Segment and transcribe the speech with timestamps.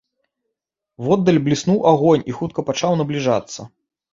[1.09, 3.71] Воддаль бліснуў агонь і хутка пачаў набліжацца.